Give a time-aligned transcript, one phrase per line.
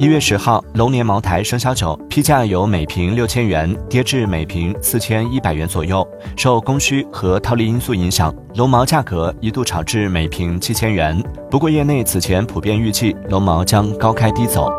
[0.00, 6.08] 一月十号，龙年茅台生肖酒批价由每瓶六千元跌至每瓶四千一百元左右。
[6.38, 11.22] 受供需和套利因素影响，龙茅价格一度炒至每瓶七千元。
[11.50, 14.72] 不过，业内此前普遍预计龙茅将高开低走。